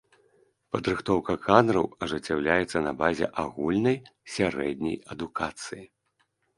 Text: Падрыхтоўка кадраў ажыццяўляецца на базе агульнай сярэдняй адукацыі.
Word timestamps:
Падрыхтоўка 0.75 1.35
кадраў 1.47 1.85
ажыццяўляецца 2.07 2.77
на 2.87 2.91
базе 3.05 3.25
агульнай 3.45 3.97
сярэдняй 4.35 5.03
адукацыі. 5.15 5.83